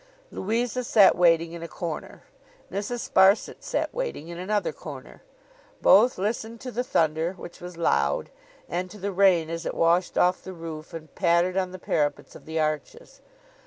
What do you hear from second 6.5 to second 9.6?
to the thunder, which was loud, and to the rain,